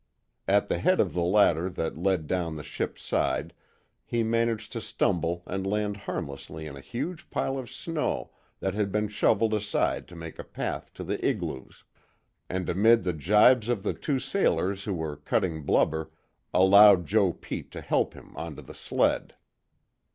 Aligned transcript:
At 0.47 0.67
the 0.67 0.79
head 0.79 0.99
of 0.99 1.13
the 1.13 1.21
ladder 1.21 1.69
that 1.69 1.95
led 1.95 2.25
down 2.25 2.55
the 2.55 2.63
ship's 2.63 3.03
side, 3.03 3.53
he 4.03 4.23
managed 4.23 4.71
to 4.71 4.81
stumble 4.81 5.43
and 5.45 5.67
land 5.67 5.95
harmlessly 5.95 6.65
in 6.65 6.75
a 6.75 6.79
huge 6.81 7.29
pile 7.29 7.55
of 7.59 7.69
snow 7.69 8.31
that 8.61 8.73
had 8.73 8.91
been 8.91 9.09
shoveled 9.09 9.53
aside 9.53 10.07
to 10.07 10.15
make 10.15 10.39
a 10.39 10.43
path 10.43 10.91
to 10.95 11.03
the 11.03 11.23
igloos, 11.23 11.83
and 12.49 12.67
amid 12.67 13.03
the 13.03 13.13
jibes 13.13 13.69
of 13.69 13.83
the 13.83 13.93
two 13.93 14.17
sailors 14.17 14.85
who 14.85 14.95
were 14.95 15.17
cutting 15.17 15.61
blubber, 15.65 16.09
allowed 16.51 17.05
Joe 17.05 17.31
Pete 17.33 17.69
to 17.69 17.81
help 17.81 18.15
him 18.15 18.35
onto 18.35 18.63
the 18.63 18.73
sled. 18.73 19.35